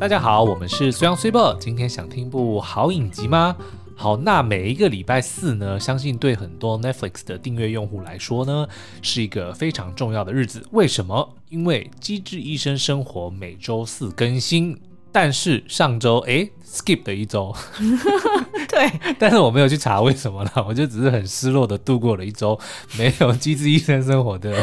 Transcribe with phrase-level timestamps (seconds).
[0.00, 3.54] 大家好，我们是虽阳虽报，今天想听部好影集吗？
[3.94, 8.66] 好，那每一个礼拜四呢，相信对很多 Netflix 的订阅用户来说呢，
[9.02, 10.66] 是一个非常重要的日子。
[10.70, 11.36] 为什么？
[11.50, 14.80] 因为《机智医生生活》每周四更新，
[15.12, 17.54] 但是上周诶 skip 的一周。
[18.68, 22.58] 对，但是我没有去查为什么了， 我就只是很失落的度过了一周
[22.96, 24.54] 没有《机智医生生活》的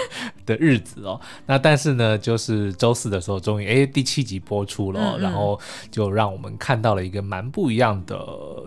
[0.45, 1.19] 的日子哦。
[1.45, 5.59] 那但是呢，就是周四的时候，终于哎第七集播出了，嗯嗯，然后
[5.91, 8.17] 就让我们看到了一个蛮不一样的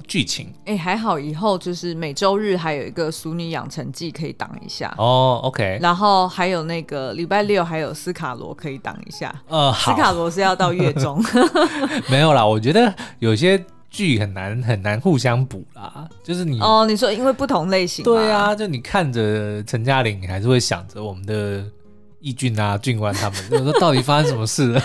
[0.07, 0.52] 剧情。
[0.66, 5.79] 哎，还好以后就是每周日还有一个《俗女养成记》可以挡一下哦，OK。
[5.80, 9.35] 然后还有那个礼拜六还有斯卡罗可以挡一下。
[9.49, 11.25] 呃，斯卡罗是要到月中。
[12.11, 13.62] 没有啦，我觉得有些。
[13.93, 21.65] 剧很难很难互相补啦，就是你哦，你说因为不同类型，对啊，就你看着陈嘉玲，你还是会想着我们的
[22.21, 24.83] 义俊啊、俊官他们，就说到底发生什么事了？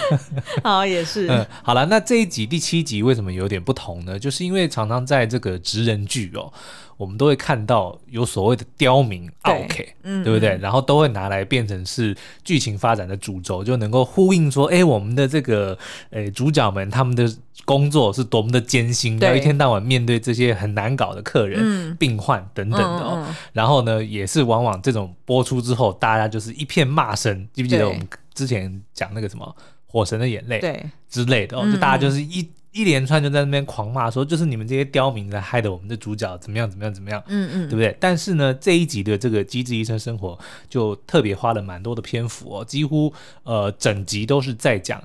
[0.63, 4.17] 好， 也是，嗯，好了，那这一集第七集为什么有点不同呢？
[4.17, 6.51] 就是因为常常在这个职人剧哦。
[6.97, 10.57] 我们都会看到有所谓的刁民，OK，嗯，对不对？
[10.57, 15.77] 然后都会拿来变成是剧情发展的主轴，就能够呼应说，哎，我们的这个
[16.11, 17.29] 诶主角们他们的
[17.65, 23.15] 工作是多么的艰辛，要一天到晚面对这些很难搞的客人、嗯、病患等等的哦。
[23.17, 27.47] 嗯嗯、然后呢，也是往往这种播出之后，大家就是一片骂声。
[27.51, 31.69] 记不记得我们之前讲那个什么《火神的眼泪》对之类的哦？
[31.69, 32.49] 就大家就是一。
[32.75, 37.95] 一连串就在那边狂骂说，就是你们这些刁民在害得我们的主角怎么样怎么样怎么样，嗯嗯，对不对？
[38.01, 40.33] 但是呢，这一集的这个《机智医生生活》
[40.69, 45.01] 就特别花了蛮多的篇幅哦，几乎呃整集都是在讲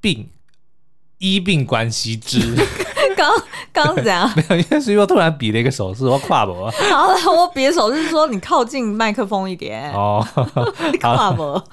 [0.00, 0.28] 病
[1.18, 2.40] 医病关系之。
[3.16, 3.32] 刚
[3.72, 4.28] 刚怎样？
[4.36, 6.68] 没有，因为是因为突然比了一个手势，我跨博。
[6.90, 9.92] 好了，我比的手势是说你靠近麦克风一点。
[9.92, 10.26] 哦，
[10.90, 11.64] 你跨博。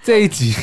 [0.00, 0.54] 这一集。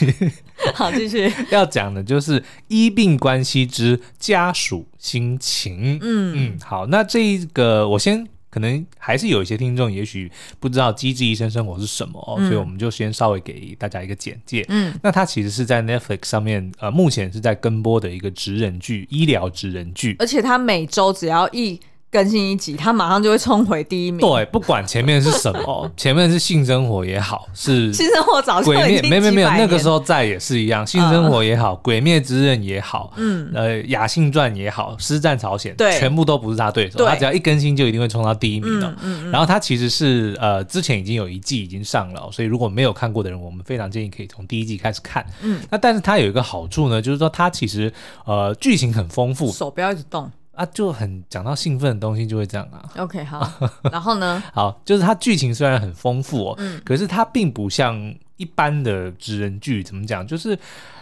[0.73, 5.99] 好，继续 要讲的就是医病关系之家属心情。
[6.01, 14.65] 嗯嗯，好，那这个我先可能还是有一些听众也许不知道《机智医生生活》是什么哦，嗯、所以我们就先稍微给大家一个简介。
[14.69, 21.79] 嗯，那它其实是在 Netflix 上面呃，目前是在跟播的一个职人剧，医疗职人剧，而且它每周只要一。
[22.15, 24.21] 更新一集，他马上就会冲回第一名。
[24.21, 38.87] 对，不管前面是什么， 前面是性生活也好，是性生活早就鬼灭，没没没有，那个时候在也是一样，性生活也好，呃、鬼灭之刃也好，嗯，呃，雅信传也好，师战朝鲜，对，全部都不是他对手，对他只要一更新就一定会冲到第一名的。
[38.87, 45.25] 嗯嗯嗯、然后他其实是呃，之前已经有一季已经上了，所以如果没有看过的人，我们非常建议可以从第一季开始看。
[45.41, 47.91] 嗯，那但是它有一个好处呢，就是说它其实
[48.23, 50.31] 呃剧情很丰富，手不要一直动。
[50.55, 52.83] 啊，就很讲到兴奋的东西就会这样啊。
[52.97, 53.51] OK，好，
[53.91, 54.41] 然后呢？
[54.53, 57.95] 好，就是它剧情虽然很丰富哦，嗯，可是它并不像
[58.37, 60.25] 一般的职人剧，怎么讲？
[60.25, 60.57] 就是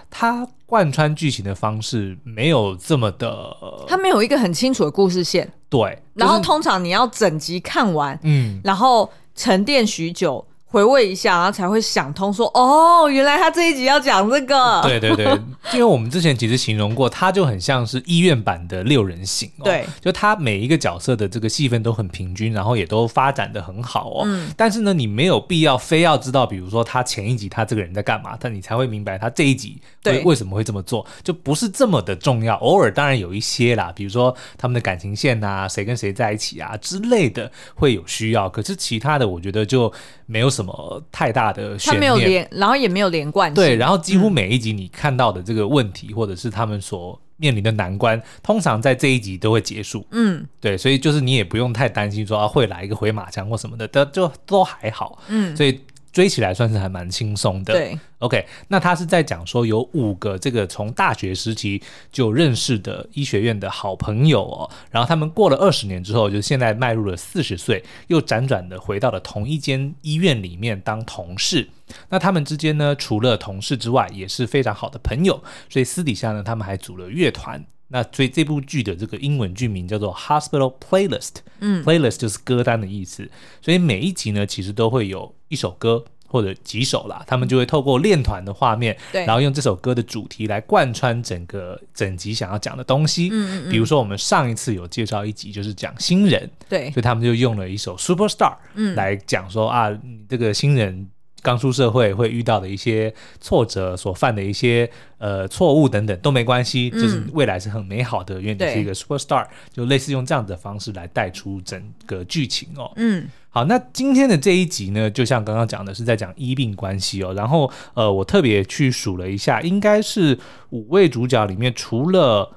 [0.10, 3.56] 它贯穿剧情的方式没有这么的，
[3.88, 5.52] 它没有一个很清楚的故事线。
[5.70, 10.46] 对，就是、然后通常你要整集看完，嗯，然后沉淀许久。
[10.74, 14.82] 回味一下，然后才会想通说，哦，原来他这一集要讲这个。
[14.82, 15.26] 对对对，
[15.72, 19.66] 因为我们之前其实形容过，他就很像是医院版的六人行哦。
[19.66, 24.24] 对，就他每一个角色的这个戏份都很平均，然后也都发展的很好哦。
[24.26, 24.52] 嗯。
[24.58, 32.56] 但是呢，你没有必要非要知道，比如说他前一集他这个人在干嘛，但你才会明白他这一集对为什么会这么做，就不是这么的重要。
[32.56, 39.94] 偶尔当然有一些啦，比如说他们的感情线啊，谁跟谁在一起啊之类的会有需要，可是其他的我觉得就
[40.26, 40.63] 没有什么。
[40.64, 43.56] 什么太大的悬念，他没有连，然后也没有连贯性。
[43.56, 50.06] 对，然后几乎每一集你看到的这个问题，嗯、或者是他们所面临的难关，通常在这一集都会结束。
[50.12, 55.20] 嗯，对，所以就是你也不用太担心说啊会来一个回马枪或什么的，都就都还好。
[55.28, 55.82] 嗯，所以。
[56.14, 57.74] 追起来算是还蛮轻松的。
[57.74, 61.82] 对，OK，那他是在讲说有五个这个从大学时期
[62.12, 71.68] 就认识的医学院的好朋友哦，然后他们过了二十年之后，就现在迈入了四十岁，又辗转的回到了同一间医院里面当同事。
[72.10, 77.66] 那他们之间呢，除了同事之外，也是非常好的朋友，所以私底下呢，他们还组了乐团。
[77.94, 83.30] 那所以这部剧的这个英文剧名叫做 Hospital Playlist，嗯，Playlist 就是歌单的意思。
[83.62, 93.30] 所以每一集呢，其实都会有一首歌或者几首啦，他们就会透过练团的画面，对，然后用这首歌的主题来贯穿整个整集想要讲的东西。
[93.32, 93.72] 嗯嗯嗯。
[93.72, 99.96] 比如说我们上一次有介绍一集就是讲新人，对，所以他们就用了一首 Superstar，嗯，来讲说啊，
[100.28, 101.08] 这个新人。
[101.44, 112.92] 刚出社会会遇到的一些挫折，所犯的一些呃错误等等都没关系，嗯、就是未来是很美好的，因为你是一个 super star，就类似用这样的方式来带出整个剧情哦。
[112.96, 117.34] 嗯，好，那今天的这一集呢，就像刚刚讲的，是在讲医病关系哦。
[117.34, 122.54] 然后，呃，我特别去数了一下，应该是五位主角里面，除了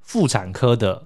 [0.00, 1.05] 妇产科的。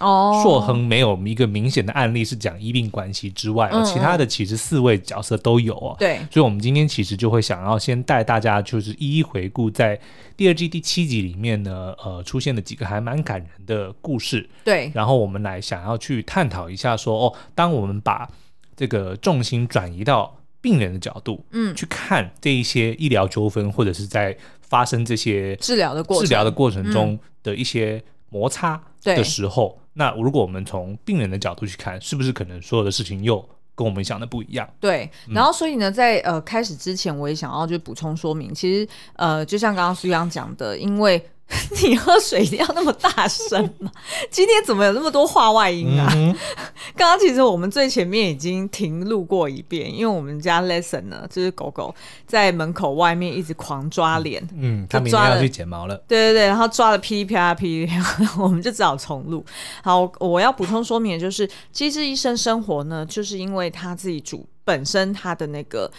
[0.00, 5.94] 哦，硕亨没有一个明显的案例是讲医病关系之外，其他的其实四位角色都有哦。
[5.98, 10.00] 对，所以，我们今天其实就会想要先带大家，就是一一回顾在
[10.36, 14.48] 第二季第七集里面呢，呃，出现的几个还蛮感人的故事。
[14.64, 18.28] 对，然后我们来想要去探讨一下说，说哦，当我们把
[18.74, 29.78] 这个重心转移到病人的角度，嗯，去看这一些医疗纠纷，或者是在发生这些治疗的过治疗的过程中的一些摩擦的时候。
[30.00, 34.66] 那如果我们从病人的角度去看，是不是可能所有的事情又跟我们想的不一样？
[34.80, 41.22] 对，然后所以呢，在呃开始之前，我也想要就补充说明，其实呃，就像刚刚苏央讲的，因为。
[41.82, 43.90] 你喝水一定要那么大声吗？
[44.30, 46.06] 今天怎么有那么多话外音啊？
[46.96, 51.94] 刚刚、嗯、其实我们最前面已经停录过一遍，因为我们家 Lesson 呢，就是狗狗
[52.26, 59.44] 在门口外面一直狂抓脸，嗯，它明天要去剪毛了，对对对，然后抓的噼里啪啦噼里啪啦，我们就只好重录。
[59.82, 65.90] 好，我要补充说明的就是，机智医生生活呢，就是因为他自己主本身他的那个。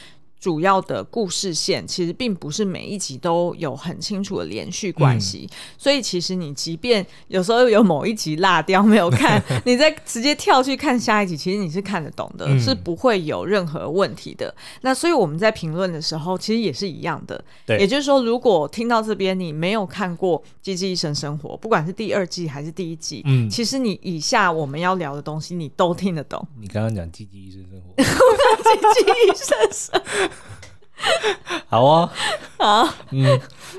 [0.42, 14.52] 主要的故事线其实并不是每一集都有很清楚的连续关系，嗯、所以其实你即便有时候有某一集落掉没有看， 你再直接跳去看下一集，其实你是看得懂的，嗯、是不会有任何问题的。
[14.82, 17.44] 那所以我们在评论的时候，其实也是一样的。
[17.68, 26.44] 对，也就是说，如果听到这边你没有看过《机智医生生活》，不管是第二季还是第一季，嗯，其实你以下我们要聊的东西你都听得懂。
[26.60, 30.31] 你刚刚讲《机智医生生活》， 机智医生生活。
[31.68, 32.10] 好哦，
[32.58, 33.26] 好，嗯，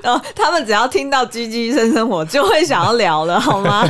[0.03, 3.87] 哦，他们只要听到“机智医生生活”就会想要聊了， 好吗？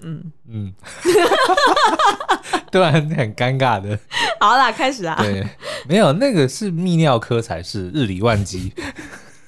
[0.00, 0.72] 嗯嗯，
[2.70, 3.98] 突然很尴尬的。
[4.40, 5.16] 好啦，开始啊。
[5.18, 5.46] 对，
[5.88, 8.72] 没有那个是泌尿科才是日理万机。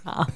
[0.05, 0.27] 好。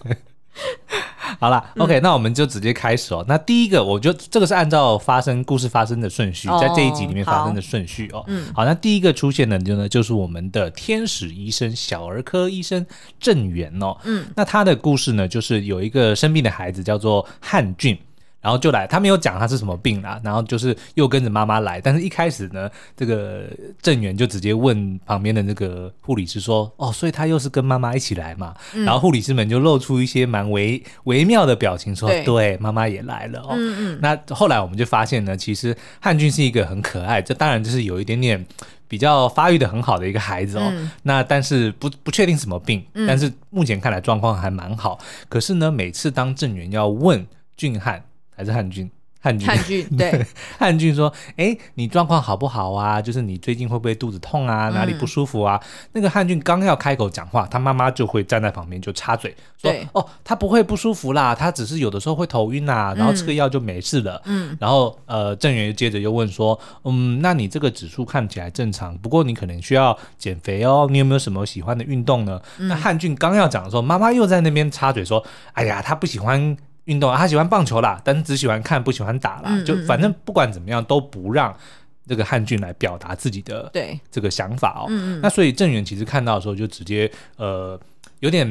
[1.41, 3.25] 好了，OK，、嗯、那我们就直接开始哦。
[3.29, 8.25] 那第一个，我就这个是按照发生故事发生的顺序，在这一集里面发生的顺序哦。
[8.29, 12.85] 嗯，好，那第一个出现的就呢，就是我们的天使医生，小儿科医生
[13.19, 13.97] 郑源哦。
[14.05, 17.99] 嗯，那他的故事呢，就是有一个生病的孩子叫做汉俊。
[18.45, 23.45] 然后就来，他没有讲他是什么病啦，然后就是又跟着妈妈来，但是一开始呢，这个
[23.81, 33.53] 郑源就直接问旁边的那个护理师说：“哦，所以他又是跟妈妈一起来嘛？”嗯、然后护理师们就露出一些蛮微微妙的表情说：“对，对，妈妈也来了哦。
[33.53, 38.45] 嗯嗯”那后来我们就发现呢，其实汉俊是一个很可爱，这当然就是有一点点
[38.87, 40.69] 比较发育的很好的一个孩子哦。
[40.71, 44.99] 嗯、那但是不不确定什么病，嗯、但是目前看来状况还蛮好。
[45.31, 47.27] 可是呢，每次当郑源要问
[47.57, 48.05] 俊汉。
[48.37, 48.91] 还是汉俊，
[49.21, 50.27] 汉俊，汉俊， 对，
[50.59, 53.01] 汉俊说：“哎、欸，你状况好不好啊？
[53.01, 54.69] 就是你最近会不会肚子痛啊？
[54.69, 70.87] 哪里不舒服啊？”嗯、那个汉俊刚要开口讲话，他妈妈就会站在旁边就插嘴说：“哦，他不会不舒服啦，他只是有的时候会头晕啊，然后吃个药就没事了。”嗯，然后呃，郑源接着又问说：“嗯，那你这个指数看起来正常，不过你可能需要减肥哦。
[70.91, 76.55] 你有没有什么喜欢的运动呢？”嗯、那汉俊刚要讲的时候，妈妈又在那边插嘴说：“哎呀，他不喜欢。”
[76.85, 79.63] 运动啊，他喜欢棒球啦，但是只喜欢看，不喜欢打啦。
[79.65, 81.57] 就反正不管怎么样，都不让
[82.07, 84.87] 这个汉俊来表达自己的对这个想法哦。
[84.89, 87.81] 嗯嗯，那所以郑源其实看到的时候，就直接呃
[88.21, 88.47] 有点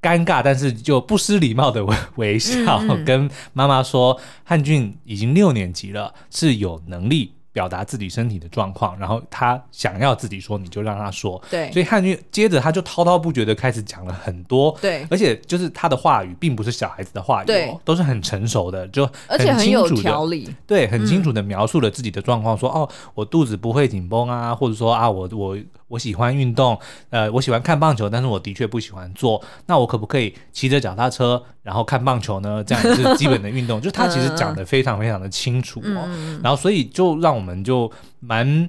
[0.00, 11.40] 尴尬，但是就不失礼貌的微微笑，跟妈妈说：“汉俊已经六年级了，是有能力。”表达自己身体的状况，然后他想要自己说，你就让他说。
[11.48, 14.76] 对，所以汉军接着他就滔滔不绝的开始讲了很多。
[14.82, 20.52] 对，而且就是他的话语并不是小孩子的话语，对，都是很成熟的，就很清楚的，而且很有条理。
[20.66, 25.56] 对，很清楚的描述了自己的状况，说哦，我肚子不会紧绷啊，或者说啊，我我。
[25.88, 26.78] 我喜欢运动，
[27.10, 29.42] 呃，我喜欢看棒球，但是我的确不喜欢做。
[29.66, 32.64] 那我可不可以骑着脚踏车，然后看棒球呢？
[32.64, 33.80] 这样也是基本的运动。
[33.82, 36.04] 就他其实讲的非常非常的清楚哦。
[36.06, 38.68] 嗯、然后所以就让我们就蛮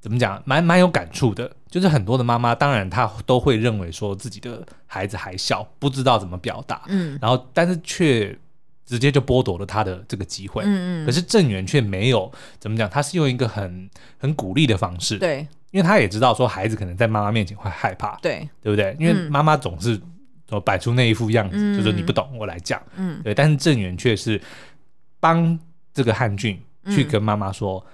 [0.00, 1.50] 怎么讲，蛮蛮有感触的。
[1.70, 6.82] 就是很多的妈妈，当然她都会认为说自己的孩子还小，不知道怎么表达。
[6.88, 7.18] 嗯。
[7.22, 8.36] 然后但是却
[8.84, 10.62] 直接就剥夺了他的这个机会。
[10.64, 11.06] 嗯嗯。
[11.06, 13.88] 可是郑源却没有怎么讲，他是用一个很
[14.18, 15.16] 很鼓励的方式。
[15.16, 15.46] 对。
[15.70, 18.96] 因为他也知道说孩子可能在妈妈面前会害怕，对，对不对？
[18.98, 20.00] 因为妈妈总是
[20.48, 23.32] 说摆出那一副样子，嗯、就说你不懂，我来讲，嗯，对。
[23.32, 24.40] 但是郑源却是
[25.20, 25.58] 帮
[25.94, 27.84] 这个汉俊去跟妈妈说，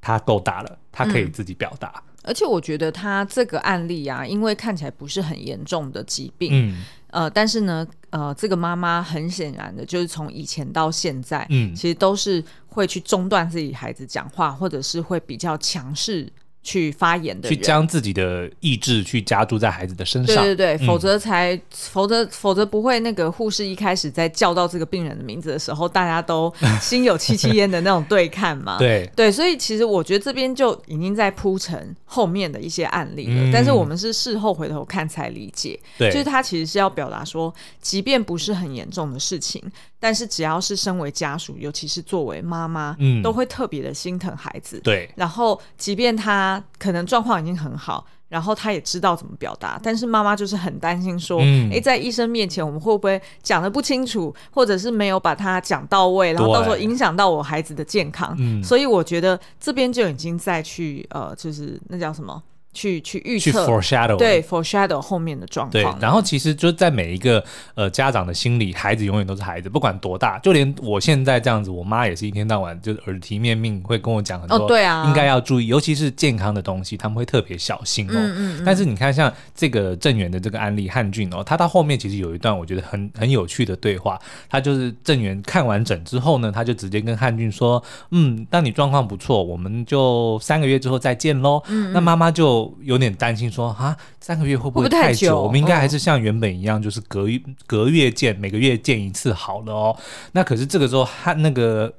[0.00, 2.02] 他够大了，他可以自己表达。
[2.24, 6.84] 而且我觉得他这个案例啊，因为看起来不是很严重的疾病，嗯。
[7.08, 16.26] 呃，但是呢，呃，这个妈妈很显然的就是从以前到现在，嗯，其实都是会去中断自己孩子讲话，或者是会比较强势。
[16.62, 28.78] 去发言的人，去将自己的意志去加注在孩子的身上，对对对，嗯、否则才，否则否则不会那个护士一开始在叫到这个病人的名字的时候，大家都 心有戚戚焉的那种对看嘛。
[28.78, 29.10] 对。
[29.16, 39.62] 对，所以其实我觉得这边就已经在铺陈后面的一些案例了，嗯、但是我们是事后回头看才理解，对，就是他其实是要表达说，即便不是很严重的事情，
[40.02, 44.80] 但是只要是身为家属，尤其是作为妈妈，嗯，都会特别的心疼孩子。
[44.80, 46.60] 对，然后即便他。
[46.82, 58.34] 可能状况已经很好，然后他也知道怎么表达，但是妈妈就是很担心说，哎、嗯，在医生面前我们会不会讲的不清楚，或者是没有把它讲到位，然后到时候影响到我孩子的健康。
[58.40, 62.42] 嗯，所以我觉得这边就已经在去呃，就是那叫什么？
[62.72, 65.72] 去去预测，foreshadow，对，foreshadow 后面的状况。
[65.72, 78.14] 对，然后其实就在每一个呃家长的心里，孩子永远都是孩子，不管多大，就连我现在这样子，我妈也是一天到晚就是耳提面命会跟我讲很多，哦，对啊，应该要注意，尤其是健康的东西，他们会特别小心哦。
[78.14, 78.62] 嗯嗯嗯。
[78.64, 91.62] 但是你看，像这个郑源的这个案例，汉俊哦，他到后面其实有一段我觉得很很有趣的对话，他就是郑源看完整之后呢，他就直接跟汉俊说，嗯，当你状况不错，我们就三个月之后再见喽。
[91.68, 91.92] 嗯，嗯。
[91.92, 92.61] 那妈妈就。
[92.80, 95.40] 有点担心说，说啊，三个月会不会太久？
[95.42, 99.96] 我们应该还是像原本一样，就是隔月隔月见，每个月见一次好了哦。
[100.32, 101.92] 那可是这个时候，他那个。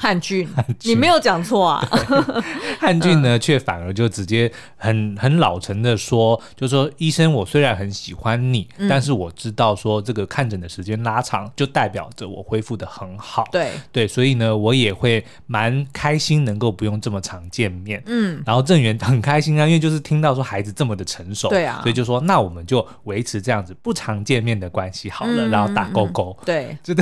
[0.00, 0.48] 汉俊，
[0.84, 1.86] 你没有讲错啊。
[2.80, 13.46] 汉俊呢，却反而就直接很很老成的说，就说医生，我虽然很喜欢你，嗯、但是我知道说这个看诊的时间拉长，就代表着我恢复的很好。
[13.52, 18.02] 对对，所以呢，我也会蛮开心能够不用这么常见面。
[18.06, 26.34] 嗯，然后郑源很开心啊，因为就是听到说孩子这么的成熟，对啊，所以就说那我们就维持这样子不常见面的关系好了，嗯、然后打勾勾。
[26.46, 26.94] 对， 就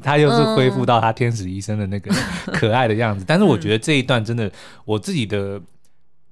[0.00, 2.14] 他又是恢复到他天使医生的那个。
[2.52, 4.50] 可爱的样子，但是我觉得这一段真的，
[4.84, 5.60] 我自己的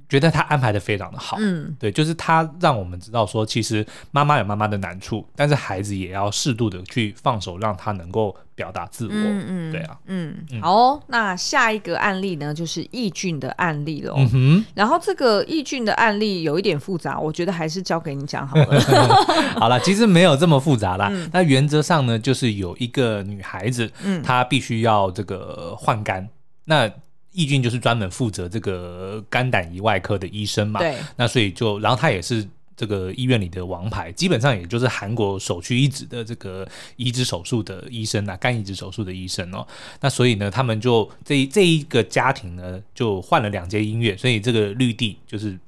[0.09, 18.81] 觉得他安排的非常的好，嗯，对，就是他让我们知道说，其实妈妈有妈妈的难处，但是孩子也要适度的去放手，让他能够表达自我，嗯嗯，对啊，嗯，好哦，那下一个案例呢，就是易俊的案例了，嗯哼，然后这个易俊的案例有一点复杂，我觉得还是交给你讲好了，
[19.59, 26.29] 好了，其实没有这么复杂啦，那原则上呢，就是有一个女孩子，嗯，她必须要这个换肝。
[26.67, 26.91] 那
[27.35, 30.97] 易俊就是专门负责这个肝胆胰外科的医生嘛，对。
[31.17, 39.67] 那所以就，然后他也是这个医院里的王牌，基本上也就是韩国首屈一指的这个移植手术的医生啊，肝移植手术的医生哦。
[40.01, 45.59] 那所以呢，他们就这这一个家庭呢，就换了两间医院，所以这个绿地就是。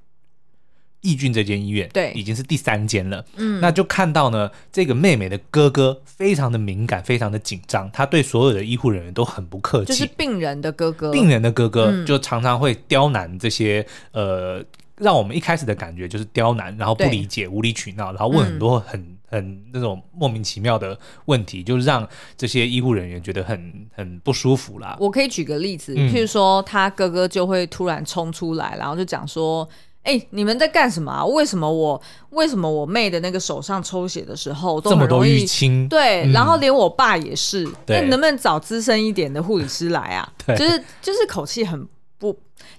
[1.07, 3.25] 易俊这间医院对，已经是第三间了。
[3.37, 9.93] 嗯，那就看到呢，这个妹妹的哥哥非常的敏感，非常的紧张，他对所有的医护人员都很不客气。
[9.93, 14.65] 就是病人的哥哥，病人的哥哥就常常会刁难这些、嗯、呃，
[14.97, 24.97] 让我们一开始的感觉就是刁难，然后不理解、对无理取闹，然后问很多很、嗯、很那种莫名其妙的问题，就让这些医护人员觉得很很不舒服啦。
[24.99, 29.69] 我可以举个例子，譬如说他哥哥就会突然冲出来，然后就讲说。
[30.07, 31.25] 哎、欸，你们在干什么啊？
[31.27, 35.45] 为什么我为什么我妹的那个手上抽血的时候都很容易？
[35.45, 37.65] 淤青对，嗯、然后连我爸也是。
[37.65, 40.33] 那对能不能找资深一点的护理师来啊？
[40.47, 41.91] 对就是就是口气很不。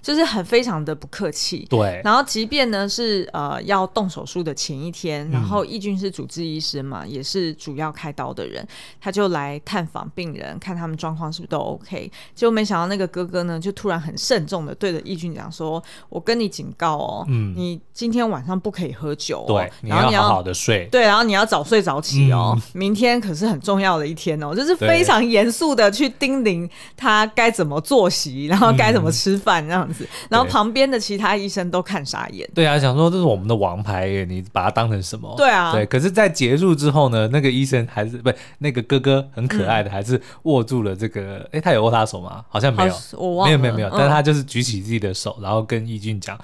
[0.00, 2.00] 就是很非常的不客气，对。
[2.04, 8.66] 然后即便呢是呃要动手术的前一天，然后易俊是主治医师嘛，嗯、也是主要开刀的人，
[9.00, 12.10] 他就来探访病人，看他们状况是不是都 OK。
[12.34, 29.88] 结果没想到那个哥哥呢，就突然很慎重的对着易俊讲说：“我跟你警告哦，嗯，你今天晚上不可以喝酒、哦，对，然后你要好好的睡，对，然后你要早睡早起哦，嗯、明天可是很重要的一天哦，就是非常严肃的去叮咛他该怎么作息，然后该怎么吃饭这样。
[30.04, 32.48] 嗯”然后旁边的其他医生都看傻眼。
[32.54, 35.34] 对啊，想说这是我们的王牌耶，你把他当成什么？
[35.36, 35.86] 对啊，对。
[35.86, 41.38] 可是，在结束之后呢，那个医生还是不那个哥哥很可爱的，还是握住了这个。
[41.52, 42.44] 哎、嗯，他有握他手吗？
[42.48, 43.58] 好像没有，我忘了。
[43.58, 43.98] 没有没有没有。
[43.98, 46.38] 但是他就是举起自己的手，嗯、然后跟易俊讲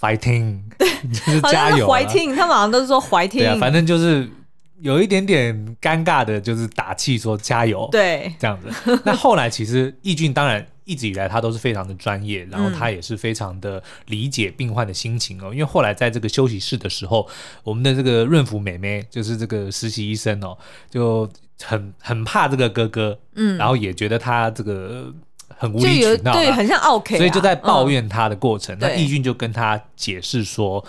[0.00, 1.86] “fighting”， 就是加油。
[1.86, 3.38] fighting，他们好像都是说 fighting。
[3.38, 4.28] 对啊，反正就是
[4.80, 7.88] 有一点点尴尬的，就是打气说加油。
[7.90, 9.00] 对，这样子。
[9.04, 10.66] 那后来其实易俊当然。
[10.84, 15.46] 一直以来，他都是非常的专业，然后他也是非常的理解病患的心情哦。
[15.50, 17.28] 嗯、因为后来在这个休息室的时候，
[17.62, 20.56] 我们的这个润福妹妹，就是这个实习医生哦，
[20.90, 21.28] 就
[21.62, 25.12] 很很怕这个哥哥，嗯，然后也觉得他这个
[25.48, 28.76] 很无理取闹，对，很像奥客，所以就在抱怨他的过程。
[28.76, 30.84] 嗯、那易俊就跟他解释说。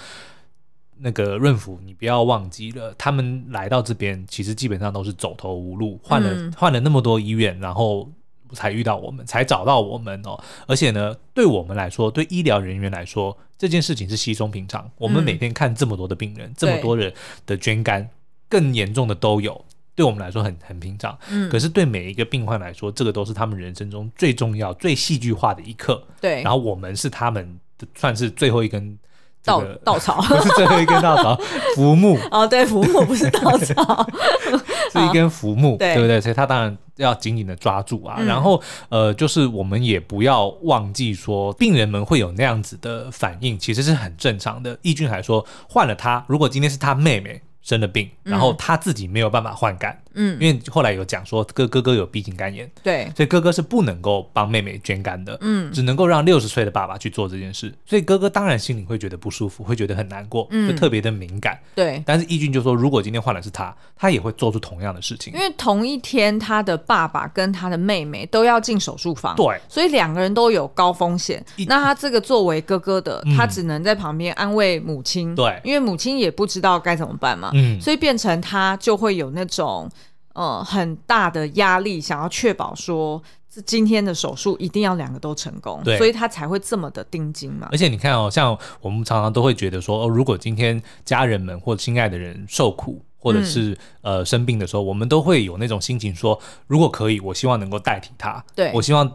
[0.98, 8.10] 那个润福，你不要忘记了，他们来到这边其实基本上都是走投无路，换了换、嗯、了那么多医院，然后
[8.56, 10.42] 才遇到我们，才找到我们哦。
[10.66, 14.90] 而且呢，对我们来说，对医疗人员来说，这件事情是稀松平常。
[14.98, 17.14] 我们每天看这么多的病人，嗯、这么多人
[17.46, 18.10] 的捐肝，
[18.50, 21.16] 更严重的都有，对我们来说很很平常。
[21.30, 26.02] 嗯，可是对每一个病患来说，这个都是他们人生中最重要、最戏剧化的一刻。
[26.22, 28.98] 对，然后我们是他们的算是最后一根。
[29.46, 31.40] 稻稻草 不是最后一根稻草，
[31.76, 34.08] 浮木哦，对，浮木不是稻草，
[34.92, 36.20] 是一根浮木，对不对？
[36.20, 38.16] 所以他当然要紧紧的抓住啊。
[38.18, 44.78] 嗯、然后呃，就是我们也不要忘记说，病人们会有那样子的反应，其实是很正常的。
[44.82, 47.42] 易俊还说，换了他，如果今天是他妹妹。
[47.66, 62.02] 生了病，然后他自己没有办法换肝，嗯，因为后来有讲说哥哥哥有 B 型肝炎，对，所以哥哥是不能够帮妹妹捐肝的，嗯，只能够让六十岁的爸爸去做这件事，所以哥哥当然心里会觉得不舒服，会觉得很难过，嗯，就特别的敏感，对。
[62.06, 71.44] 但是易俊就说，如果今天换的是他，他也会做出同样的事情，因为同一天他的爸爸跟他的妹妹都要进手术房，对，所以两个人都有高风险。
[71.68, 77.52] 那他这个作为哥哥的，他只能在旁边安慰母亲，对，因为母亲也不知道该怎么办嘛。
[77.54, 79.90] 嗯，所以变成他就会有那种
[80.36, 87.70] 呃很大的压力，想要确保说这今天的手术一定要两个都成功，对，所以他才会这么的盯紧嘛。
[87.72, 99.12] 而且你看哦，像我们常常都会觉得说，哦，如果今天家人们或亲爱的人受苦，或者是、嗯、呃生病的时候，我们都会有那种心情说，如果可以，我希望能够代替他，对，我希望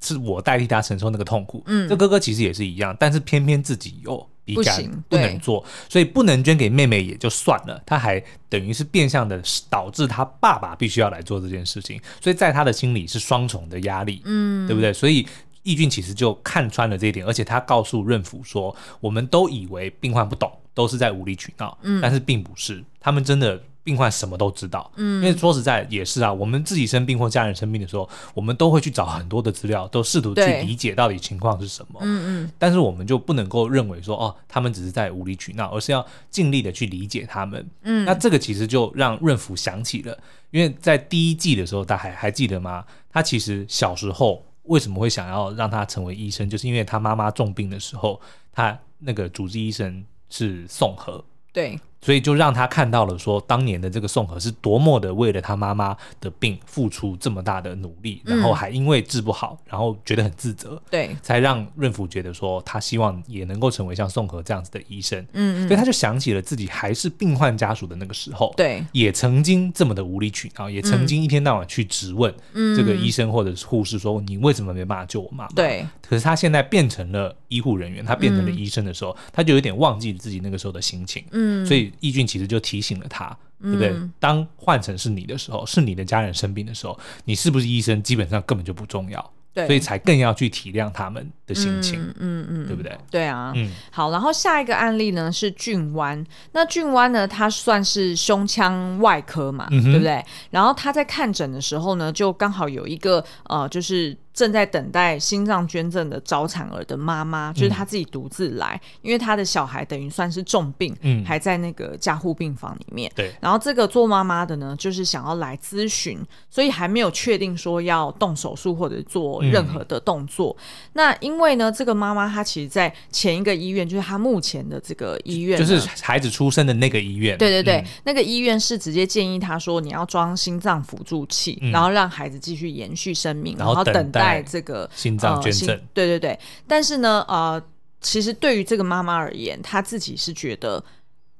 [0.00, 1.62] 是我代替他承受那个痛苦。
[1.66, 4.26] 嗯，这哥哥其实也是一样，但是偏偏自己有。
[4.44, 14.92] 鼻肝不能做，所以不能捐给妹妹也就算了，他还等于是变相的导致他爸爸必须要来做这件事情，所以在他的心里是双重的压力，嗯，对不对？
[14.92, 15.26] 所以
[15.62, 23.62] 易俊其实就看穿了这一点，而且他告诉润福说，我们都以为病患不懂，都是在无理取闹，嗯，但是并不是，他们真的。
[23.84, 40.16] 病患什么都知道，嗯，因为说实在也是啊，我们自己生病或家人生病的时候，我们都会去找很多的资料，都试图去理解到底情况是什么，嗯嗯，但是我们就不能够认为说哦，他们只是在无理取闹，而是要尽力的去理解他们，嗯，那这个其实就让润福想起了，
[40.50, 42.84] 因为在第一季的时候，他还还记得吗？
[43.10, 48.20] 他其实小时候为什么会想要让他成为医生，就是因为他妈妈重病的时候，
[48.52, 51.78] 他那个主治医生是宋和，对。
[52.02, 72.34] 所以就让他看到了，说当年的这个宋和是多么的为了他妈妈的病付出这么大的努力，然后还因为治不好，然后觉得很自责，对，才让润福觉得说他希望也能够成为像宋和这样子的医生，嗯，所以他就想起了自己还是病患家属的那个时候，对，也曾经这么的无理取闹，也曾经一天到晚去质问
[72.76, 75.52] 这个医生或者是护士说你为什么没办法救我妈妈？
[75.54, 81.91] 对，可是他现在变成了医护人员，他变成了医生的时候，他就有点忘记自己那个时候的心情，嗯，所以。
[82.00, 83.90] 易俊其实就提醒了他，对不对？
[83.90, 89.32] 嗯、当换成是你的时候，是你的家人生病的时候，你是不是医生，基本上根本就不重要。
[89.54, 92.96] 对，所以才更要去体谅他们的心情，嗯嗯，嗯，对不对？
[93.10, 100.24] 对啊，嗯，好，然后下一个案例呢是俊湾，那俊湾呢，他算是胸腔外科嘛，嗯、对不对？
[100.50, 104.16] 然后他在看诊的时候呢，就刚好有一个呃，就是。
[104.34, 113.12] 正在等待心脏捐赠的早产儿的妈妈，就是她自己独自来，嗯、因为她的小孩等于算是重病，嗯，还在那个加护病房里面。
[113.14, 116.18] 对，然后这个做妈妈的呢，就是想要来咨询，
[116.48, 120.56] 所以还没有确定说要动手术或者做任何的动作。
[120.58, 120.64] 嗯、
[120.94, 127.36] 那因为呢，这个妈妈她其实，在前一个医院，就是她目前的这个医院，就是孩子出生的那个医院。
[127.36, 134.21] 对对对，嗯、那个医院是直接建议她说，你要装心脏辅助器，嗯、然后让孩子继续延续生命，然后等待。
[134.22, 137.62] 在这个心脏捐赠、呃，对对对，但是呢，呃，
[138.00, 140.82] 其实对于这个妈妈而言，她自己是觉得，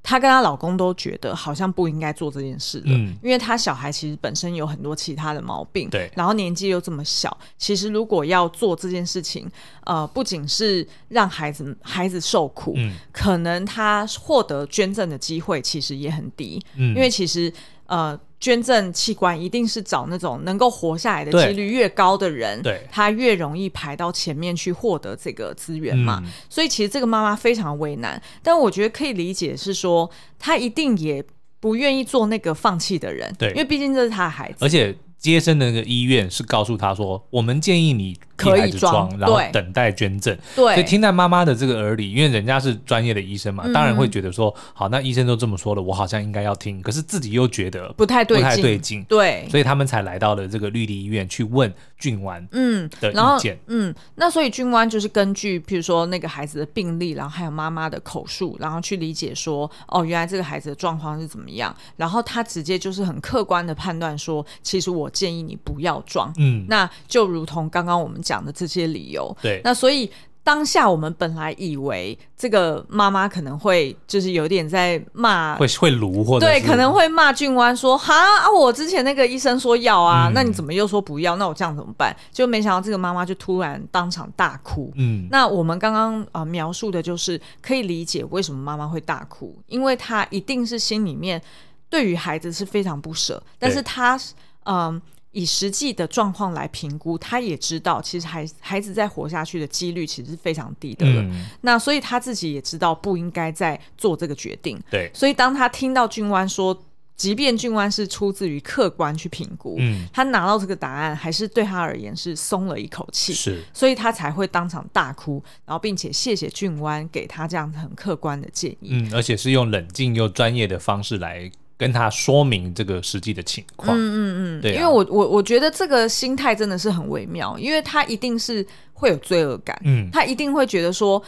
[0.02, 9.50] 她跟她老公都觉得好像不应该做这件事的，嗯，因为她小孩其实本身有很多其他的毛病，对，然后年纪又这么小，其实如果要做这件事情，
[9.84, 17.52] 呃，不仅是让孩子孩子受苦，嗯，可能他获得捐赠的机会其实也很低，嗯，因为其实
[17.92, 18.20] 呃。
[18.42, 26.20] 捐赠器官一定是找那种能够活下来的几率越高的人，对，他越容易排到前面去获得这个资源嘛。
[26.24, 31.24] 嗯、所以其实这个妈妈非常为难，但我觉得可以理解是说，她一定也
[31.60, 38.18] 不愿意做那个放弃的人，对，因为毕竟这是她的孩子，而且接生的那个医院是告诉她说，我们建议你。
[38.50, 40.36] 可以装，然后等待捐赠。
[40.54, 46.80] 对，所以听在妈妈的这个耳里，因为人家是专业的医生嘛，当然会觉得说，好，那医生都这么说了，我好像应该要听。
[46.82, 53.58] 可是自己又觉得不太对劲，不太对劲，对，所以他们才来到了这个绿地医院去问俊湾嗯的意见。
[53.66, 66.32] 嗯，那所以俊湾就是根据譬如说那个孩子的病历，然后还有妈妈的口述，然后去理解说，哦，原来这个孩子的状况是怎么样，然后他直接就是很客观的判断说，其实我建议你不要装。
[66.38, 69.36] 嗯，那就如同刚刚我们讲的这些理由。
[69.42, 70.08] 对，那所以。
[70.44, 81.36] 当下我们本来以为这个妈妈可能会就是有点在骂，会会卢或者对，可能会骂俊湾说哈啊，我之前那个医生说要啊，嗯、那你怎么又说不要？
[81.36, 82.12] 那我这样怎么办？
[82.32, 84.92] 就没想到这个妈妈就突然当场大哭。
[84.96, 91.40] 嗯，那我们刚刚啊描述的就是可以理解为什么妈妈会大哭，因为她一定是心里面
[91.88, 94.18] 对于孩子是非常不舍，但是她
[94.64, 95.00] 嗯。
[95.32, 101.22] 以实际的状况来评估，他也知道，其实孩孩子在活下去的几率其实是非常低的了。
[101.22, 104.78] 嗯、那所以他自己也知道不应该再做这个决定。
[104.90, 106.84] 对，所以当他听到俊湾说，
[107.16, 113.32] 即便俊湾是出自于客观去评估，嗯，他拿到这个答案，还是对他而言是松了一口气。
[113.32, 118.88] 是，所以他才会当场大哭，然后并且谢谢俊湾给他这样子很客观的建议。
[118.90, 121.50] 嗯，而且是用冷静又专业的方式来。
[121.82, 128.64] 跟他说明这个实际的情况，嗯嗯嗯，对、啊，因为我我我觉得这个心态真的是很微妙，因为他一定是
[128.94, 131.20] 会有罪恶感，嗯，他一定会觉得说，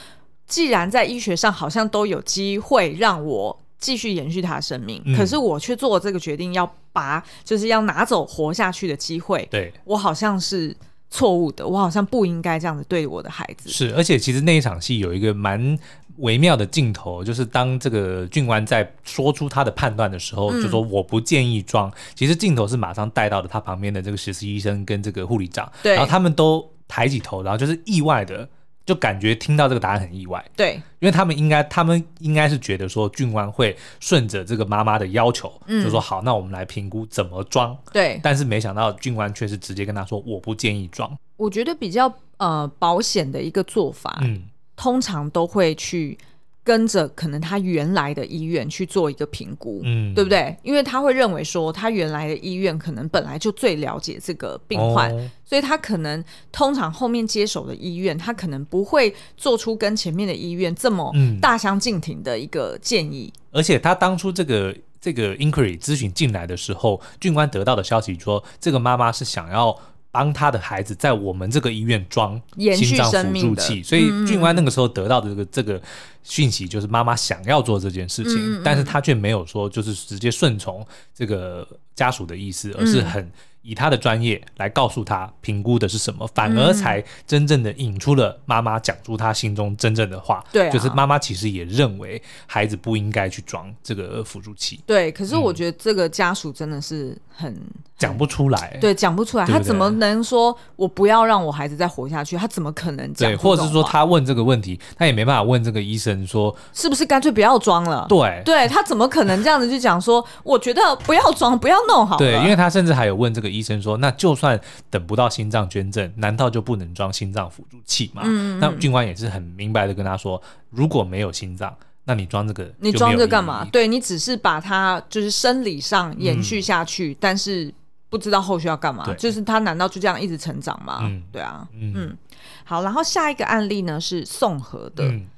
[0.47, 10.73] 既然在医学上好像都有机会让我继续延续他的生命，嗯、可是我却做了这个决定要拔，就是要拿走活下去的机会，对，我好像是
[11.11, 15.77] 错误的，我好像不应该这样子对我的孩子，是，而且其实那一场戏有一个蛮。
[16.19, 21.93] 微妙的镜头，就是当这个俊湾在说出他的判断的时候，嗯、就说我不建议装。
[22.15, 28.49] 其实镜头是马上带到了他旁边的这个实习医生跟这个护理长，然后他们都抬起头，然后就是意外的，
[28.87, 30.45] 就感觉听到这个答案很意外。
[30.57, 37.77] 对，因为他们应该，他们应该是觉得说俊湾会顺着这个妈妈的要求，嗯、就说好，那我们来评估怎么装。
[37.93, 41.11] 对，但是没想到俊湾却是直接跟他说我不建议装。
[41.37, 44.45] 我觉得比较呃保险的一个做法，嗯。
[44.77, 46.17] 通常都会去
[46.63, 50.57] 跟着可能他原来的医院去做一个评估，嗯，对不对？
[50.63, 63.31] 因为他会认为说他原来的医院可能本来就最了解这个病患，哦、所以他可能通常后面接手的医院，他可能不会做出跟前面的医院这么大相径庭的一个建议。
[63.37, 69.79] 嗯、而且他当初这个这个 inquiry 咨询进来的时候，军官得到的消息说，这个妈妈是想要。
[70.15, 75.83] 帮他的孩子在我们这个医院装心脏辅助器，所以俊湾那个时候得到的这个这个
[76.23, 83.31] 讯息就是妈妈想要做这件事情，但是他却没有说就是直接顺从这个家属的意思，而是很。
[83.67, 90.45] 以他的专业来告诉他评估的是什么，反而才真正的引出了妈妈讲出他心中真正的话。
[90.53, 94.83] 对、啊，就是妈妈其实也认为孩子不应该去装这个辅助器。
[94.85, 97.59] 对，可是我觉得这个家属真的是很
[97.97, 98.77] 讲、嗯、不出来。
[98.83, 102.37] 对，讲不出来，他怎么能说我不要让我孩子再活下去？
[102.37, 103.31] 他怎么可能讲？
[103.31, 108.05] 对，或者是说他问这个问题，他也没办法问这个医生说是不是干脆不要装了？
[108.11, 110.23] 对，对他怎么可能这样子去讲说？
[110.43, 112.19] 我觉得不要装，不要弄好。
[112.19, 113.55] 对，因为他甚至还有问这个。
[113.55, 123.65] 医生说：“那就算等不到心脏捐赠，难道就不能装心脏辅助器吗？”嗯嗯，那军官也是很明白的跟他说：“如果没有心脏，那你装这个，你装这干嘛？
[123.67, 127.73] 对，你只是把它就是生理上延续下去，嗯、但是
[128.11, 129.15] 不知道后续要干嘛。
[129.15, 130.99] 就是他难道就这样一直成长吗？
[131.03, 132.19] 嗯、对啊，嗯，嗯，
[132.65, 132.83] 好。
[132.83, 135.29] 然后下一个案例呢是宋和的，嗯、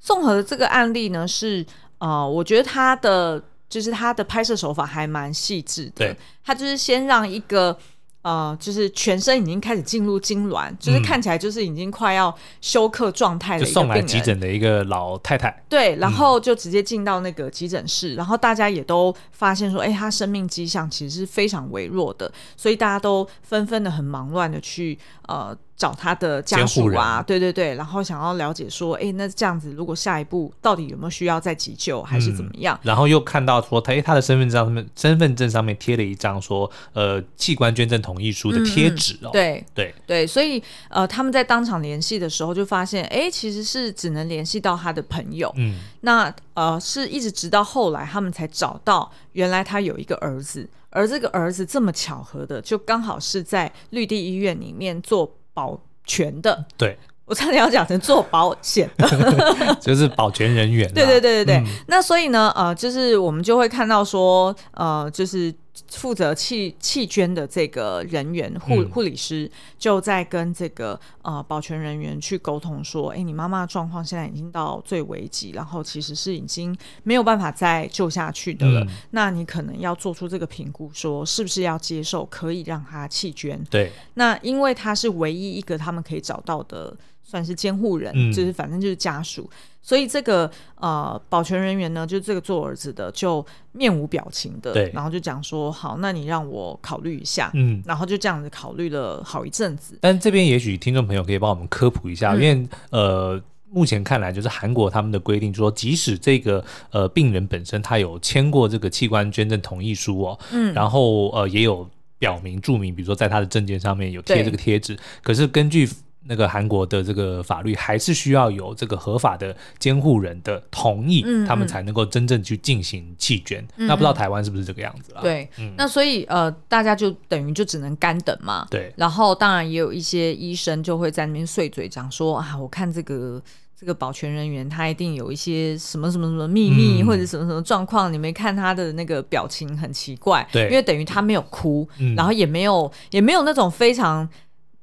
[0.00, 1.66] 宋和的这个案例呢是
[1.98, 3.42] 呃，我觉得他的。
[3.76, 6.16] 就是他的拍摄手法还蛮细致的，对。
[6.42, 7.76] 他就是先让一个
[8.22, 25.54] 呃，就是全身已经开始进入痙攣，嗯、就是看起来就是已经快要休克状态的一个病人，送来急诊的一个老太太，对，然后就直接进到那个急诊室，嗯、然后大家也都发现说，哎，他生命迹象其实是非常微弱的，所以大家都纷纷的很忙乱的去呃。
[25.76, 32.74] 找他的家属啊，对对对，然后想要了解说，哎，那这样子，如果下一步到底有没有需要再急救，还是怎么样？
[32.76, 39.30] 嗯、然后又看到说，他他的身份证上面，身份证上面贴了一张说，呃，器官捐赠同意书的贴纸哦。
[39.32, 45.52] 对对对，所以呃，他们在当场联系的时候就发现，哎，其实是只能联系到他的朋友。
[45.56, 55.36] 嗯，那呃，是一直直到后来，他们才找到原来他有一个儿子，而这个儿子这么巧合的，就刚好是在绿地医院里面做。
[55.56, 60.86] 保全的，对，我差点要讲成做保险的， 就是保全人员。
[60.92, 61.56] 对对对对对。
[61.56, 65.52] 嗯、那所以呢，呃，就是我们就会看到说，呃，就是
[65.88, 78.80] 负责弃弃捐的这个人员护护理师就在跟这个呃保全人员去沟通说，哎，你妈妈的状况现在已经到最危急，然后其实是已经没有办法再救下去的了。
[78.80, 83.62] 嗯、那你可能要做出这个评估，说是不是要接受可以让他弃捐？
[83.70, 83.92] 对。
[84.14, 86.96] 那因为他是唯一一个他们可以找到的。
[87.26, 89.50] 算是监护人，嗯、就是反正就是家属，
[89.82, 99.98] 所以这个呃保全人员呢，就这个做儿子的就面无表情的，对，然后就讲说好，那你让我考虑一下，嗯，然后就这样子考虑了好一阵子。
[100.00, 111.86] 但这边也许听众朋友可以帮我们科普一下，嗯、因为呃目前看来就是韩国他们的规定，就是说即使这个呃病人本身他有签过这个器官捐赠同意书哦，嗯，然后呃也有
[112.20, 115.88] 表明注明，比如说在他的证件上面有贴这个贴纸，可是根据
[116.28, 123.66] 那个韩国的这个法律还是需要有这个合法的监护人的同意，嗯嗯、他们才能够真正去进行弃捐。
[123.76, 125.22] 那不知道台湾是不是这个样子啊？
[125.22, 128.66] 对，嗯、那所以呃，大家就等于就只能干等嘛。
[128.70, 128.92] 对。
[128.96, 133.40] 然后当然也有一些医生就会在那边碎嘴讲说啊，我看这个
[133.78, 140.46] 这个保全人员他一定有一些什么什么什么秘密、嗯、或者什么什么状况，你没看他的那个表情很奇怪。
[140.50, 140.64] 对。
[140.64, 144.28] 因为等于他没有哭，嗯、然后也没有也没有那种非常。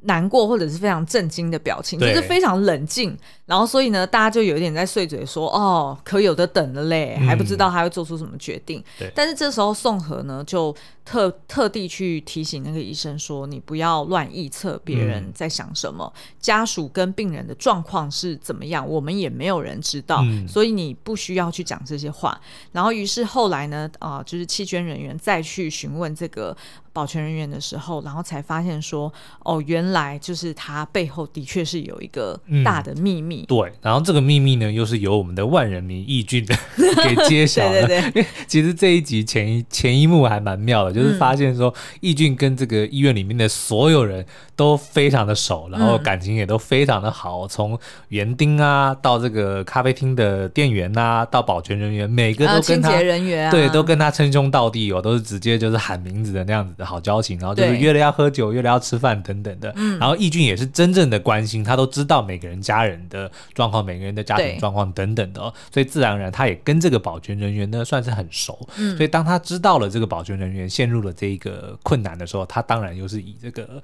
[0.04, 3.18] 难过或者是非常震惊的表情，就是非常冷静。
[3.46, 8.82] 然后，所以呢，大家就有点在碎嘴说：“哦，可有的等了嘞，还不知道他会做出什么决定。
[9.02, 9.12] 嗯”。
[9.14, 22.40] 但是这时候，宋和呢就特特地去提醒那个医生说：“你不要乱臆测别人在想什么，嗯、家属跟病人的状况是怎么样，我们也没有人知道，嗯、所以你不需要去讲这些话。”
[22.72, 26.56] 然后，于是后来呢，啊、呃，就是弃捐人员再去询问这个
[26.94, 29.12] 保全人员的时候，然后才发现说
[29.44, 33.42] ：“哦，原来就是他背后的确是有一个大的秘密。
[33.42, 36.46] 嗯”对，然后这个秘密呢，又是由我们的万人迷易俊
[36.78, 37.88] 给揭晓了。
[37.88, 44.24] 对对对，其实这一集前一前一幕还蛮妙的，就是发现说易俊跟这个医院里面的所有人
[44.56, 47.78] 都非常的熟，然后感情也都非常的好，从
[48.10, 59.74] 园丁啊到这个咖啡厅的店员啊，到保全人员，每个都跟他、清洁人员啊、对，都跟他称兄道弟哦，都是直接就是喊名字的那样子的好交情，然后就是约了要喝酒，约了要吃饭等等的。
[60.00, 63.32] 然后义俊也是真正的关心，他都知道每个人家人的。
[63.54, 68.68] 状况，每个人的家庭状况等等的，哦，所以自然而然他也跟这个保全人员呢算是很熟。
[68.78, 73.82] 嗯，所以当他知道了这个保全人员陷入了这一个困难的时候，他当然又是以这个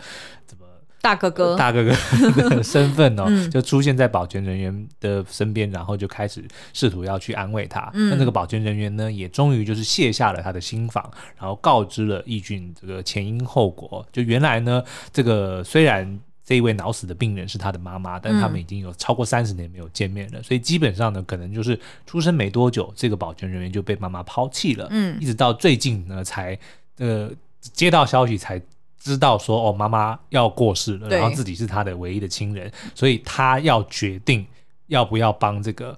[1.01, 7.89] 大哥哥大哥哥的身份哦， 嗯、就出现在保全人员的身边，然后就开始试图要去安慰他。
[7.93, 11.03] 嗯、那这个保全人员呢，也终于就是卸下了他的心防，
[11.37, 14.05] 然后告知了义俊这个前因后果。
[14.11, 16.19] 就原来呢，这个虽然。
[16.45, 24.87] 这一位脑死的病人是他的妈妈，但是他们已经有超过三十年没有见面了，嗯、所以基本上呢，可能就是出生没多久，这个保全人员就被妈妈抛弃了。
[24.89, 26.57] 嗯，一直到最近呢，才
[26.97, 27.29] 呃
[27.61, 28.59] 接到消息才
[28.99, 34.45] 知道说哦，妈妈要过世了，然后自己是她的唯一的亲人，所以他要决定
[34.87, 35.97] 要不要帮这个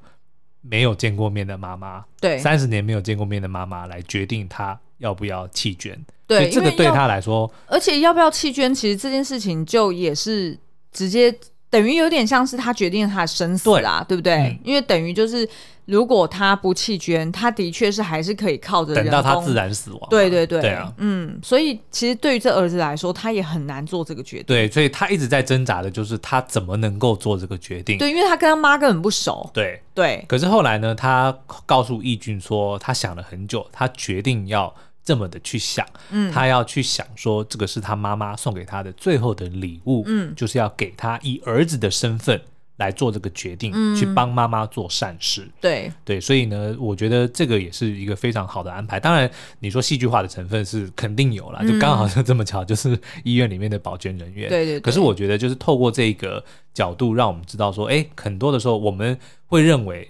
[0.61, 5.99] 没有见过面的妈妈，对，三十年没有见过面的妈妈来决定他要不要弃捐。
[6.27, 10.57] 对，这个对他来说，而且要不要弃捐，其实这件事情就也是
[10.91, 11.35] 直接
[11.71, 14.33] 等于有点像是他决定了他的生死啦，对，对不对？
[14.33, 15.47] 嗯、因为等于就是，
[15.85, 20.07] 如果他不弃捐，他的确是还是可以靠着等到他自然死亡。
[20.09, 24.47] 对对对，对啊，嗯，所以其实对于这儿子来说，他也很难做这个决定。
[24.47, 27.97] 对，所以他一直在挣扎的就是他怎么能够做这个决定。
[27.97, 29.49] 对，因为他跟他妈根本不熟。
[29.53, 30.17] 对对。
[30.17, 31.33] 对，可是后来呢，他
[31.65, 34.73] 告诉义俊说，他想了很久，他决定要。
[35.03, 42.39] 这么的去想，嗯，他要去想说，这个是他妈妈送给他的最后的礼物，嗯，就是要给他以儿子的身份
[42.77, 48.99] 来做这个决定，嗯，去帮妈妈做善事，对对，所以呢，我觉得这个也是一个非常好的安排。
[48.99, 54.79] 当然，你说戏剧化的成分是肯定有啦，就刚好就这么巧，就是医院里面的保全人员，对对。
[54.79, 60.09] 可是我觉得，就是透过这个角度，让我们知道说，哎，很多的时候我们会认为，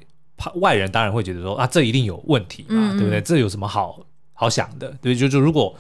[0.56, 3.22] 外人当然会觉得说，啊，这一定有问题嘛，对不对？
[3.22, 4.00] 这有什么好？
[4.42, 5.78] 好想的，对，就就如果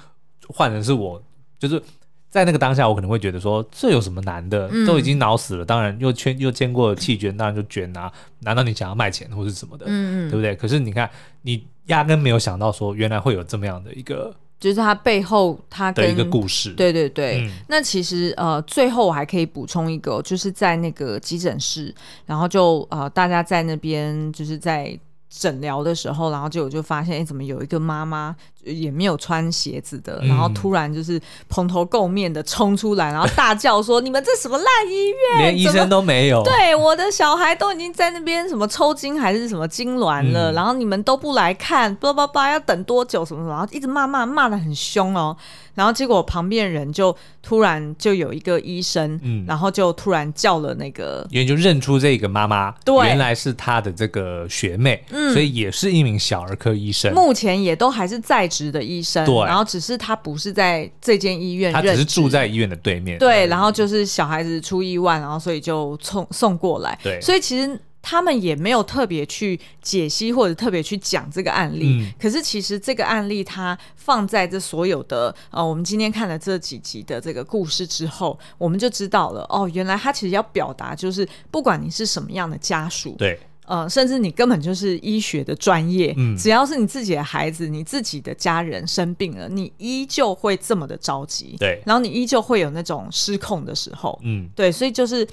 [0.49, 1.19] 换成是我，
[1.57, 1.81] 就是
[2.29, 4.69] 在那个当下，我可能会觉得说，这有什么难的？
[4.71, 8.11] 嗯、都已经脑死了，当然又圈又见过弃捐，当然就捐啊。
[8.41, 9.85] 难道你想要卖钱或是什么的？
[9.87, 10.55] 嗯嗯，对不对？
[10.55, 11.09] 可是你看，
[11.41, 16.71] 你压根没有想到说，原来会有这么样的一个，就是他背后他的一个故事。
[16.73, 21.91] 对对对，嗯、那其实呃，最后我还可以补充一个，就是在那个急诊室，
[22.27, 24.95] 然后就呃，大家在那边就是在。
[25.33, 31.19] 诊疗的时候，然后就我就发现，哎，怎么有一个妈妈也没有穿鞋子的，然后突然就是
[31.49, 35.39] 蓬头垢面的冲出来，然后大叫说：“你们这什么烂医院？
[35.39, 43.25] 连医生都没有。”对，我的小孩都已经在那边什么抽筋还是什么痉挛了，然后你们都不来看，叭叭叭，要等多久？
[43.25, 45.35] 什么什么，然后一直骂骂骂的很凶哦。
[45.73, 55.01] 然后结果旁边人就突然就有一个医生，嗯，然后就突然叫了那个，因为就认出这个妈妈，对，原来是他的这个学妹。
[55.31, 59.25] 所以也是一名小儿科医生，目前也都还是在职的医生。
[59.25, 63.17] 对，然后只是他不是在这间医院，他只是住在医院的对面。
[63.17, 66.99] 对，然后就是小孩子出意外，然后所以就送送过来。
[67.01, 72.01] 对，所以其实他们也没有特别去解析或者特别去讲这个案例。
[72.01, 72.11] 嗯。
[72.19, 83.39] 可是其实这个案例它放在这所有的呃，我们今天看了这几集的这个故事之后，我们就知道了哦，原来他其实要表达就是，不管你是什么样的家属，对。
[83.71, 95.25] 呃，甚至你根本就是医学的专业，嗯，只要是你自己的孩子、你自己的家人生病了，你依旧会这么的着急，对，然后你依旧会有那种失控的时候，嗯，对，所以就是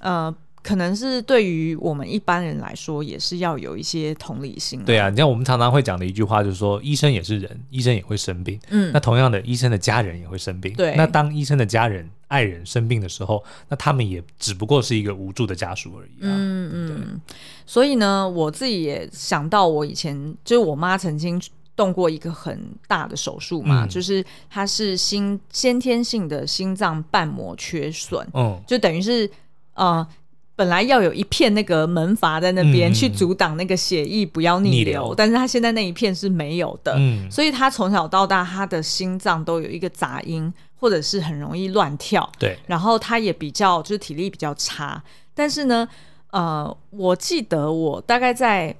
[0.00, 0.30] 呃，
[0.62, 4.84] 可能是对于我们一般人来说，也是要有一些同理心。
[4.84, 12.10] 对啊，你像我们常常会讲的一句话，就是说医生也是人，医生也会生病，嗯，那同样的，医生的家人也会生病，对，那当医生的家人。
[12.28, 16.26] 爱人生病的时候，那他们也只不过是一个无助的家属而已啊。
[16.26, 17.20] 嗯嗯，
[17.66, 21.38] 所以呢，我自己也想到，我以前就是我妈曾经
[21.74, 29.30] 动过一个很大的手术嘛，嗯、就是她是心先天性的心脏瓣膜缺损，嗯，就等于是
[29.74, 30.06] 呃。
[30.58, 42.26] 本来要有一片那个门阀在那边、嗯、去阻挡那个血液不要逆流，逆流，但是他现在那一片是没有的，嗯、所以他从小到大他的心脏都有一个杂音，或者是很容易乱跳。
[42.38, 45.86] 对，然后他也比较就是体力比较差，但是呢，
[46.36, 48.76] 呃，我记得我大概在。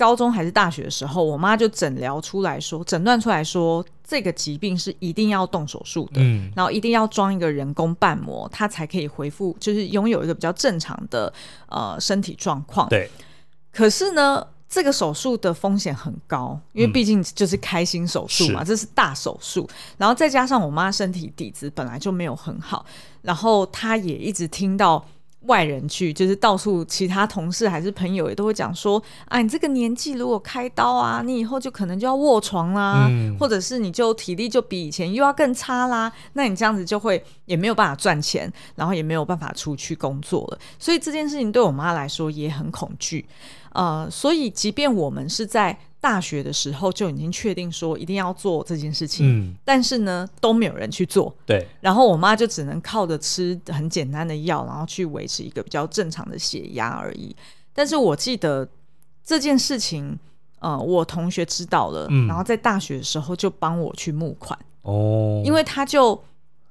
[0.00, 11.30] 高中还是大学的时候，我妈就诊疗出来说，诊断出来说，这个疾病是一定要动手术的，嗯，然后一定要装一个人工瓣膜，它才可以恢复，就是拥有一个比较正常的
[11.68, 12.88] 呃身体状况。
[12.88, 13.10] 对。
[13.70, 19.68] 可是呢，这个手术的风险很高，因为毕竟就是开心手术嘛，嗯，这是大手术。
[19.98, 22.86] 然后再加上我妈身体底子本来就没有很好，
[23.20, 25.04] 然后她也一直听到。
[25.46, 40.58] 外人去，就是到处其他同事还是朋友也都会讲说，啊，你这个年纪如果开刀啊，你以后就可能就要卧床啦，嗯、或者是你就体力就比以前又要更差啦，那你这样子就会也没有办法赚钱，然后也没有办法出去工作了。
[40.78, 43.26] 所以这件事情对我妈来说也很恐惧，
[43.72, 45.78] 呃，所以即便我们是在。
[46.00, 57.36] 大学的时候就已经确定说一定要做这件事情，嗯，但是呢都没有人去做，对，然后我妈就只能靠着吃很简单的药，然后去维持一个比较正常的血压而已。
[57.74, 58.66] 但是我记得
[59.22, 60.18] 这件事情，
[60.60, 64.58] 呃，我同学知道了，嗯，然后在大学的时候就帮我去募款。
[64.82, 66.18] 哦，因为他就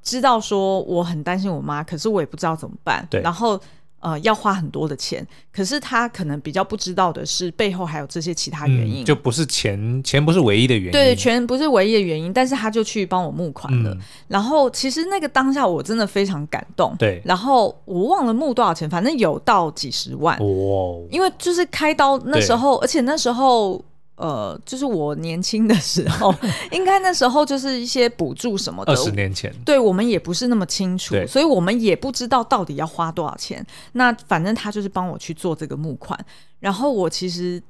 [0.01, 3.61] 知道说我很担心我妈，可是我也不知道怎么办，对，然后。
[3.99, 13.91] 呃，要花很多的钱，可是他可能比较不知道的是背后还有这些其他原因，嗯、就不是钱，钱不是唯一的原因，对，钱不是唯一的原因，但是他就去帮我募款了。
[13.91, 17.21] 嗯、然后其实那个当下我真的非常感动，对。
[17.25, 23.83] 然后我忘了募多少钱，反正有到几十万，哦，因为就是开刀那时候，而且那时候。
[24.19, 26.35] 呃，就是我年轻的时候，
[26.71, 28.91] 应该那时候就是一些补助什么的。
[28.91, 33.65] 二十年前，对我们也不是那么清楚，所以我们也不知道到底要花多少钱。
[33.93, 36.19] 那反正他就是帮我去做这个募款，
[36.59, 37.63] 然后我其实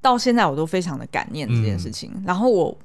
[0.00, 2.10] 到现在我都非常的感念这件事情。
[2.16, 2.76] 嗯、然后我，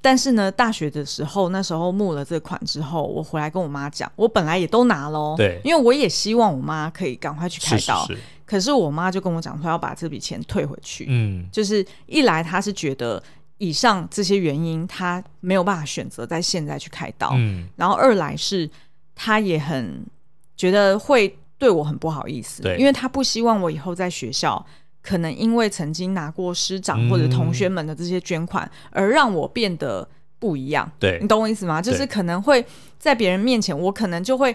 [0.00, 8.06] 但是呢，大学的时候那时候募了这款之后，我回来跟我妈讲，我本来也都拿了，对，因为我也希望我妈可以赶快去开刀。
[8.06, 13.22] 是是是可是我妈就跟我讲说要把这笔钱退回去，嗯，就是一来她是觉得
[13.56, 18.68] 以上这些原因她没有办法选择在现在去开刀，嗯，然后二来是
[19.14, 20.04] 她也很
[20.54, 24.62] 觉得会对我很不好意思，对，因为她不希望我以后在学校
[25.00, 30.06] 可能因为曾经拿过师长或者同学们的这些捐款而让我变得
[30.38, 31.80] 不一样，对，你懂我意思吗？
[31.80, 32.62] 就是可能会
[32.98, 34.54] 在别人面前我可能就会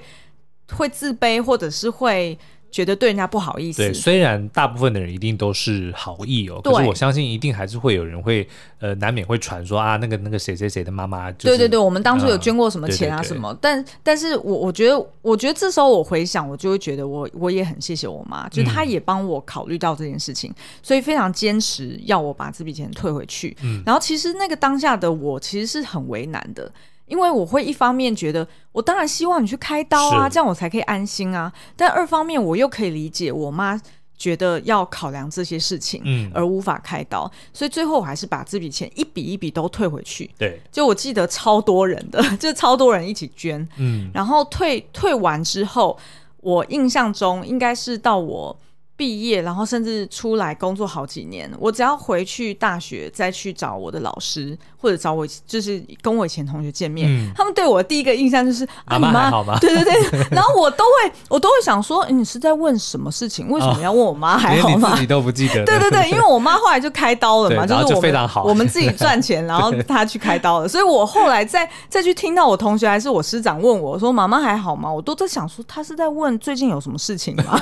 [0.74, 2.38] 会自卑或者是会。
[2.70, 3.82] 觉得对人家不好意思。
[3.82, 8.48] 对，虽然大部分的人一定都是好意哦，可是我相信一定还是会有人会
[8.80, 11.48] 呃，难免会传说啊，那个那个谁谁谁的妈妈、就是。
[11.48, 13.52] 对对对，我们当初有捐过什么钱啊什么？
[13.52, 23.56] 嗯、但但是我我觉得，我觉得这时候我回想，我就会觉得我我也很谢谢我妈，就是她也帮我考虑到这件事情，嗯、所以非常坚持要我把这笔钱退回去。
[23.64, 26.72] 嗯，然后其实那个当下的我其实是很为难的。
[27.08, 31.52] 因为我会一方面觉得，我当然希望你去开刀啊，这样我才可以安心啊。
[31.76, 33.82] 但二方面，我又可以理解我妈
[34.18, 40.30] 觉得要考量这些事情，嗯，而无法开刀，所以最后我还是把这笔钱一笔一笔都退回去。
[40.38, 45.98] 对，就我记得超多人的， 就超多人一起捐，嗯，然后退退完之后，
[46.42, 48.58] 我印象中应该是到我。
[48.98, 59.58] 毕业，然后甚至出来工作好几年，我只要回去大学再去找我的老师，或者找我就是跟我以前同学见面，嗯、他们对我的第一个印象就是妈妈啊，你妈好吗？
[59.62, 63.48] 对对对，然后我都会我都会想说，你是在问什么事情？
[63.54, 64.90] 为什么要问我妈还好吗？
[64.90, 65.64] 哦、自己都不记得。
[65.66, 74.92] 对对对，因为我妈后来就开刀了嘛，就是我非常好，我们自己赚钱，然后她去开刀了，所以我后来再再去听到我同学还是我师长问我说妈妈还好吗？
[74.92, 77.62] 我都在想说他是在问最近有什么事情吗？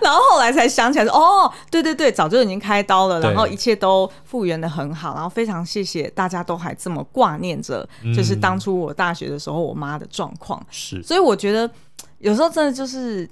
[0.00, 1.20] 然后后来才想起来说。
[1.20, 10.64] 哦，对对对，早就已经开刀了，然后一切都复原的很好，然后非常谢谢大家都还这么挂念着，就是当初我大学的时候我妈的状况。
[10.70, 11.70] 是、嗯，所以我觉得
[12.18, 13.28] 有时候真的就是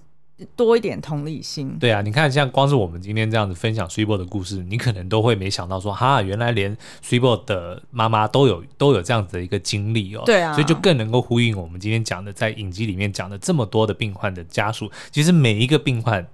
[0.54, 1.76] 多一点同理心。
[1.80, 10.22] 对啊，你看像光是我们今天这样子分享 Switchbot 的故事，你可能都会没想到说，哈，原来连 Switchbot 的妈妈都有都有这样子的一个经历哦。
[10.26, 16.26] 对啊，所以就更能够呼应我们今天讲的，在影集里面讲的这么多的病患的家属，其实每一个病患。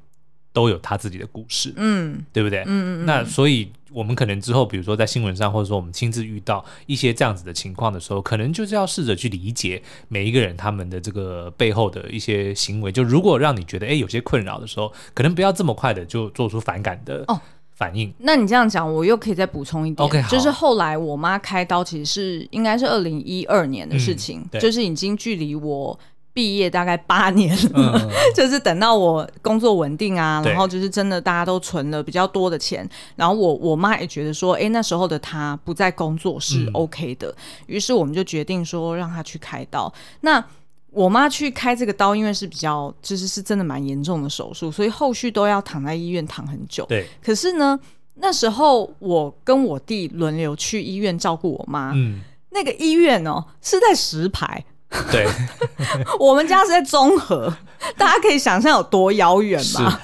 [0.55, 2.61] 都有他自己的故事，嗯，对不对？
[2.61, 3.07] 嗯嗯嗯。
[3.07, 12.93] 那所以，我们可能之后，比如说在新闻上，或者说我们亲自遇到一些这样子的情况的时候，可能就是要试着去理解每一个人他们的这个背后的一些行为。
[12.93, 17.41] 就如果让你觉得哎有些困扰的时候，可能不要这么快的就做出反感的哦
[17.75, 18.09] 反应。
[18.11, 20.07] 哦，那你这样讲，我又可以再补充一点。
[20.07, 25.99] OK，就是后来我妈开刀，其实是应该是二零一二年的事情，嗯，就是已经距离我。
[26.35, 37.37] 毕业大概八年了，嗯、 就是等到我工作稳定啊，然后就是真的大家都存了比较多的钱，然后我我妈也觉得说，哎，那时候的她不在工作是 OK 的，嗯、
[37.69, 39.91] 于是我们就决定说让她去开刀。
[40.23, 40.45] 那
[40.91, 46.85] 我妈去开这个刀，因为是比较就是是真的蛮严重的手术，所以后续都要躺在医院躺很久。
[46.87, 47.79] 对，可是呢，
[48.15, 52.21] 那时候我跟我弟轮流去医院照顾我妈，嗯，
[52.51, 54.65] 那个医院哦是在石牌。
[55.11, 55.27] 对，
[56.19, 57.53] 我们家是在中和，
[57.99, 60.01] 大家可以想象有多遥远吧？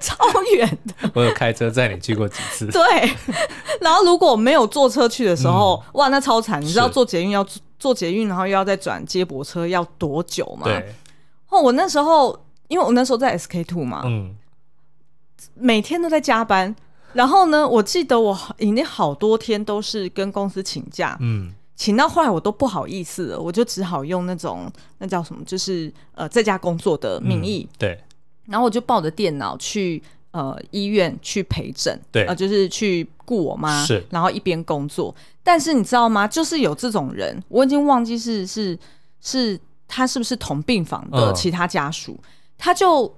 [0.00, 0.16] 超
[0.56, 1.10] 远的。
[1.14, 2.66] 我有开车载你去过几次。
[2.66, 2.82] 对，
[3.80, 6.60] 然后如果没有坐车去的时候，嗯、哇，那超惨！
[6.62, 7.46] 你知道坐捷运要
[7.78, 10.64] 坐捷运，然后又要再转接驳车，要多久吗？
[10.64, 10.94] 对。
[11.48, 12.38] 哦，我那时候，
[12.68, 14.34] 因为我那时候在 SK Two 嘛，嗯，
[15.54, 16.74] 每天都在加班。
[17.12, 21.52] 然后呢，我记得我已经好多天都是跟公司请假，嗯。
[21.76, 28.00] 请到后来我都不好意思了，我就只好用那种那叫什么，就是呃在家工作的名义，嗯、对。
[28.46, 34.04] 然后我就抱着电脑去呃医院去陪诊，对，呃就是去顾我妈，是。
[34.10, 36.28] 然后一边工作，但是你知道吗？
[36.28, 38.78] 就是有这种人，我已经忘记是是
[39.20, 39.58] 是
[39.88, 42.24] 他是不是同病房的其他家属，嗯、
[42.58, 43.12] 他就。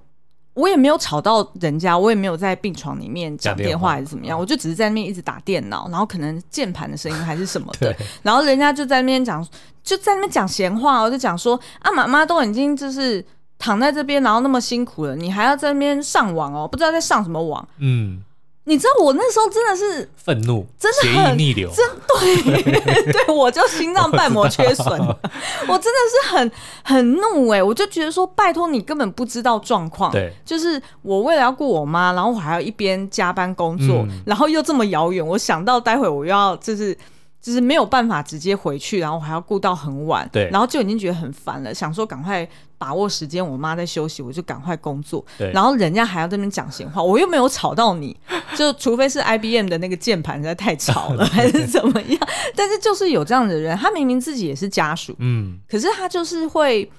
[0.57, 3.91] 我也没有吵到人家，我也没有在病床里面讲电话。
[3.91, 9.47] 还是怎么样，我就只是在那边一直打电脑，然后可能键盘的声音还是什么的， 然后人家就在那边讲，
[9.83, 13.23] 就在那边讲闲话，我就讲说啊，妈妈都已经就是
[13.59, 18.21] 躺在这边，然后那么辛苦了，你还要在那边上网哦，不知道在上什么网，嗯。
[18.67, 21.85] 你知道我那时候真的是愤怒，真的很逆流，真
[22.19, 22.61] 对
[23.13, 25.19] 对，我就心脏瓣膜缺损，我，
[25.69, 26.51] 我真的是很
[26.83, 36.97] 很怒哎、欸，我就觉得说，拜托你根本不知道状况，对，就是我为了要顾我妈，然后我还要一边加班工作，嗯、然后又这么遥远，我想到待会我又要就是。
[37.47, 42.45] 就是没有办法直接回去，然后还要顾到很晚，对，然后就已经觉得很烦了，想说赶快
[42.77, 48.13] 把握时间，我妈在休息，我就赶快工作，对，然后人家还要在那边讲闲话，我又没有吵到你，
[48.57, 52.19] 就除非是 IBM 的那个键盘实在太吵了， 还是怎么样，
[52.53, 56.91] 但是就是有这样的人，他明明自己也是家属，嗯，可是他就是会。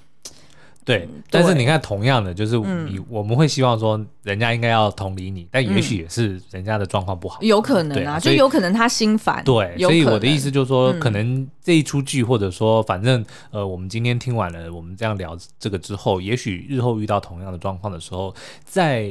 [0.89, 9.45] 对，但是你看，同样的，就是你我们会希望说，人家应该要同理你，但也许也是人家的状况不好，有可能啊，就有可能他心烦。
[9.45, 18.35] 对，所以我的意思就是说，可能这一出剧，或者说，反正呃，我们今天听完了我们这样聊这个之后，也许日后遇到同样的状况的时候，
[18.65, 19.11] 在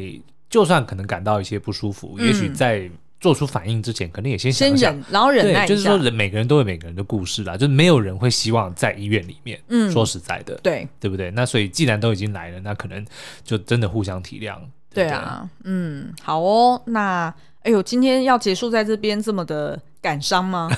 [0.50, 2.90] 就算可能感到一些不舒服，也许在。
[3.20, 5.68] 做出反应之前，肯定也先想想，然后忍耐一下。
[5.68, 9.60] 就是说，人每个人都有每个人的故事啦，就是没有人会希望在医院里面。
[9.70, 11.32] 嗯，说实在的，对，对不对？
[11.32, 13.06] 那所以既然都已经来了，那可能
[13.44, 14.56] 就真的互相体谅。
[14.94, 16.82] 对，对，对啊，嗯，好哦。
[16.86, 20.70] 那哎呦，今天要结束在这边这么的感伤吗？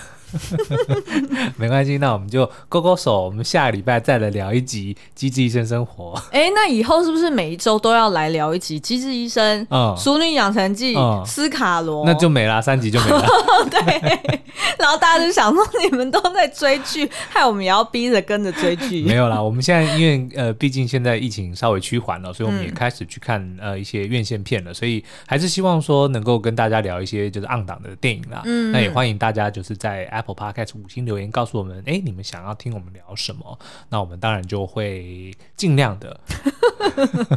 [1.57, 6.13] 没关系，那我们就勾勾手，我们下个礼拜再来聊一集《机智医生生活》。
[6.31, 9.61] 哎，那以后是不是每一周都要来聊一集《机智医生》？
[9.69, 13.25] 嗯，《淑女养成记》嗯，斯卡罗，那就没了，三集就没了。
[13.69, 14.39] 对，
[14.77, 19.03] 然后大家就想说，你们都在追剧，害我们也要逼着跟着追剧。
[19.03, 28.41] 没有啦，我们现在因为呃，毕竟现在疫情稍微趋缓了，所以我们也开始去看、嗯、呃一些院线片了，所以还是希望说能够跟大家聊一些就是 on 档的电影啦。
[28.45, 33.57] 嗯，那也欢迎大家就是在 Apple Podcast 五星留言告诉我们，哎，你们想要听我们聊什么？
[33.89, 36.19] 那我们当然就会尽量的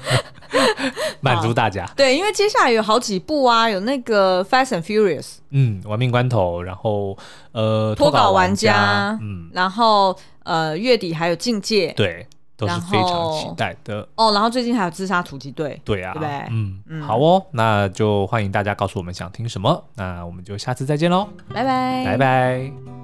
[1.20, 1.86] 满足大家。
[1.96, 7.16] 对，因为接下来有好几部啊，有那个 Fast and Furious，嗯，玩命关头，然后
[7.52, 12.26] 呃脱稿玩家，嗯，然后呃月底还有境界，对。
[12.56, 14.32] 都是非常期待的哦。
[14.32, 16.46] 然后最近还有自杀突击队，对啊，对不对？
[16.50, 23.01] 嗯嗯，好哦，那就欢迎大家告诉我们想听什么，那我们就下次再见喽，拜拜，拜拜。